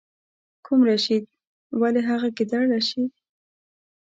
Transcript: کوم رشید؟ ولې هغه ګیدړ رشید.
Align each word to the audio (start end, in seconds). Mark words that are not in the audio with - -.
کوم 0.65 0.79
رشید؟ 0.89 1.23
ولې 1.79 2.01
هغه 2.09 2.27
ګیدړ 2.37 2.63
رشید. 2.75 3.11